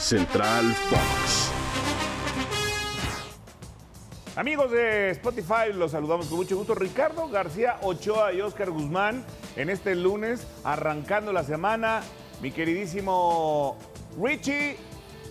[0.00, 1.50] Central Fox.
[4.34, 6.74] Amigos de Spotify, los saludamos con mucho gusto.
[6.74, 9.24] Ricardo García Ochoa y Oscar Guzmán
[9.56, 12.00] en este lunes, arrancando la semana.
[12.40, 13.76] Mi queridísimo
[14.20, 14.78] Richie,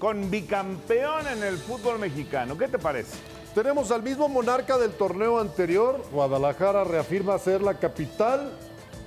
[0.00, 2.58] con bicampeón en el fútbol mexicano.
[2.58, 3.16] ¿Qué te parece?
[3.54, 6.02] Tenemos al mismo monarca del torneo anterior.
[6.10, 8.52] Guadalajara reafirma ser la capital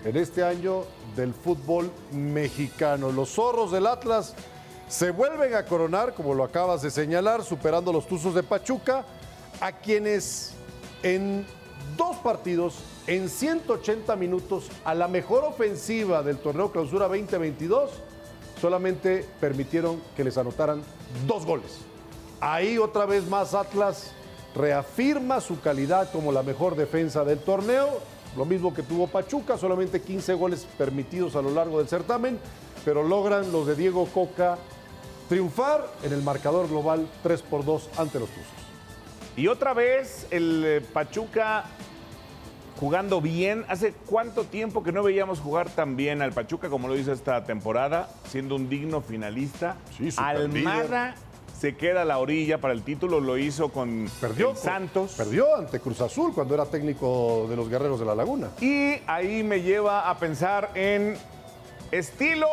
[0.05, 0.85] en este año
[1.17, 3.11] del fútbol mexicano.
[3.11, 4.33] Los zorros del Atlas
[4.89, 9.05] se vuelven a coronar, como lo acabas de señalar, superando los Tuzos de Pachuca,
[9.61, 10.53] a quienes
[11.03, 11.45] en
[11.95, 17.91] dos partidos, en 180 minutos, a la mejor ofensiva del torneo Clausura 2022,
[18.59, 20.81] solamente permitieron que les anotaran
[21.27, 21.77] dos goles.
[22.41, 24.11] Ahí otra vez más Atlas
[24.55, 27.99] reafirma su calidad como la mejor defensa del torneo,
[28.35, 32.39] lo mismo que tuvo Pachuca, solamente 15 goles permitidos a lo largo del certamen,
[32.83, 34.57] pero logran los de Diego Coca
[35.29, 38.47] triunfar en el marcador global 3 por 2 ante los Tuzos.
[39.37, 41.63] Y otra vez el eh, Pachuca
[42.79, 43.65] jugando bien.
[43.69, 47.43] ¿Hace cuánto tiempo que no veíamos jugar tan bien al Pachuca como lo hizo esta
[47.43, 49.77] temporada, siendo un digno finalista?
[49.97, 51.15] Sí, Almada
[51.59, 55.15] se queda a la orilla para el título, lo hizo con Perdió Santos.
[55.17, 58.49] Perdió ante Cruz Azul cuando era técnico de los Guerreros de la Laguna.
[58.61, 61.17] Y ahí me lleva a pensar en
[61.91, 62.47] estilo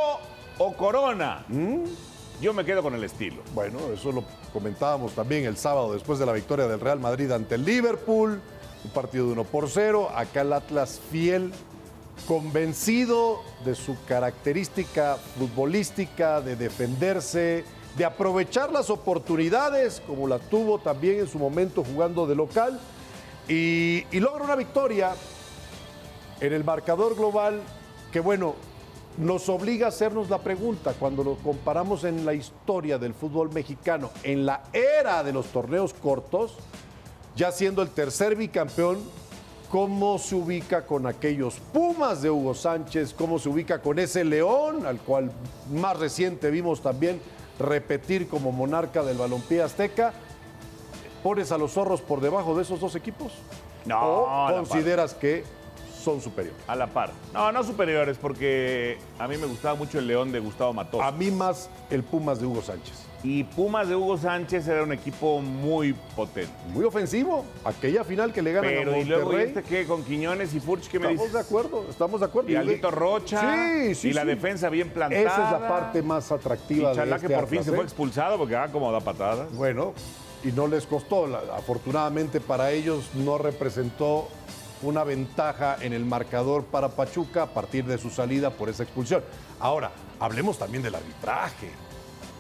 [0.59, 1.45] o corona.
[1.47, 1.85] ¿Mm?
[2.41, 3.43] Yo me quedo con el estilo.
[3.55, 7.55] Bueno, eso lo comentábamos también el sábado después de la victoria del Real Madrid ante
[7.55, 8.43] el Liverpool.
[8.85, 10.11] Un partido de 1 por 0.
[10.15, 11.51] Acá el Atlas fiel,
[12.29, 17.65] convencido de su característica futbolística, de defenderse,
[17.97, 22.79] de aprovechar las oportunidades, como la tuvo también en su momento jugando de local.
[23.49, 25.15] Y, y logra una victoria
[26.41, 27.63] en el marcador global
[28.13, 28.57] que, bueno,
[29.19, 34.11] nos obliga a hacernos la pregunta cuando lo comparamos en la historia del fútbol mexicano,
[34.23, 36.57] en la era de los torneos cortos,
[37.35, 38.99] ya siendo el tercer bicampeón,
[39.71, 44.87] cómo se ubica con aquellos Pumas de Hugo Sánchez, cómo se ubica con ese León,
[44.87, 45.31] al cual
[45.73, 47.21] más reciente vimos también
[47.59, 50.13] repetir como monarca del balompié azteca.
[51.23, 53.33] ¿Pones a los zorros por debajo de esos dos equipos?
[53.87, 55.45] No, ¿O consideras que
[56.07, 56.63] son superiores?
[56.69, 57.11] A la par.
[57.35, 61.09] No, no superiores, porque a mí me gustaba mucho el León de Gustavo Matosas.
[61.09, 62.95] A mí más el Pumas de Hugo Sánchez.
[63.25, 66.53] Y Pumas de Hugo Sánchez era un equipo muy potente.
[66.73, 67.45] Muy ofensivo.
[67.65, 69.49] Aquella final que le ganan Pero a y luego, ¿y Monterrey.
[69.49, 69.85] este qué?
[69.85, 71.33] Con Quiñones y Furch, ¿qué me Estamos dices?
[71.33, 72.51] de acuerdo, estamos de acuerdo.
[72.51, 73.67] Y Aldito Rocha.
[73.83, 74.29] Sí, sí, Y la sí.
[74.29, 75.21] defensa bien plantada.
[75.23, 77.75] Esa es la parte más Y atractiva de Chalá este que por fin se ¿eh?
[77.75, 79.53] fue expulsado porque ah, como da patadas.
[79.57, 79.93] Bueno,
[80.45, 81.27] y no les costó.
[81.57, 84.29] Afortunadamente para ellos no representó
[84.83, 89.23] una ventaja en el marcador para Pachuca a partir de su salida por esa expulsión.
[89.61, 91.71] Ahora, hablemos también del arbitraje,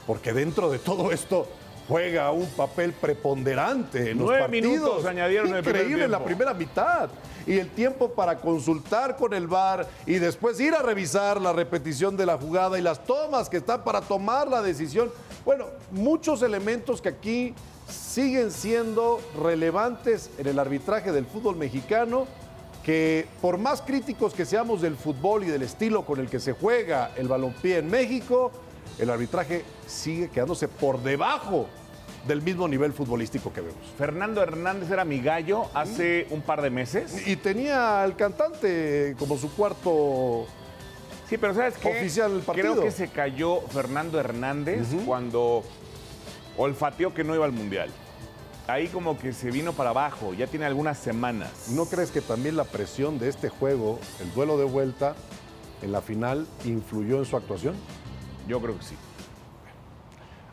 [0.07, 1.49] porque dentro de todo esto
[1.89, 4.51] juega un papel preponderante en los partidos.
[4.51, 7.09] minutos añadieron en el primer Increíble en la primera mitad.
[7.47, 12.17] Y el tiempo para consultar con el VAR y después ir a revisar la repetición
[12.17, 15.13] de la jugada y las tomas que están para tomar la decisión.
[15.45, 17.55] Bueno, muchos elementos que aquí
[17.89, 22.27] siguen siendo relevantes en el arbitraje del fútbol mexicano,
[22.85, 26.53] que por más críticos que seamos del fútbol y del estilo con el que se
[26.53, 28.51] juega el balompié en México,
[28.99, 31.67] el arbitraje sigue quedándose por debajo
[32.27, 33.79] del mismo nivel futbolístico que vemos.
[33.97, 37.27] Fernando Hernández era mi gallo hace un par de meses.
[37.27, 40.47] Y tenía al cantante como su cuarto.
[41.29, 41.89] Sí, pero ¿sabes qué?
[41.89, 42.73] Oficial partido.
[42.73, 45.63] Creo que se cayó Fernando Hernández cuando
[46.57, 47.91] olfateó que no iba al Mundial.
[48.69, 51.69] Ahí como que se vino para abajo, ya tiene algunas semanas.
[51.69, 55.15] ¿No crees que también la presión de este juego, el duelo de vuelta
[55.83, 57.77] en la final, influyó en su actuación?
[58.47, 58.97] Yo creo que sí.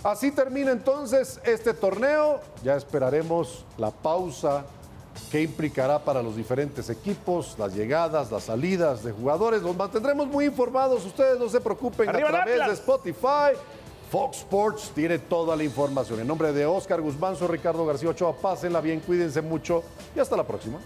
[0.03, 2.41] Así termina entonces este torneo.
[2.63, 4.65] Ya esperaremos la pausa
[5.31, 9.61] que implicará para los diferentes equipos, las llegadas, las salidas de jugadores.
[9.61, 11.05] Los mantendremos muy informados.
[11.05, 12.73] Ustedes no se preocupen ¡Arriba a través de!
[12.73, 13.57] Spotify.
[14.11, 16.19] Fox Sports tiene toda la información.
[16.19, 18.35] En nombre de Oscar Guzmán, soy Ricardo García Ochoa.
[18.35, 19.83] Pásenla bien, cuídense mucho
[20.15, 20.79] y hasta la próxima.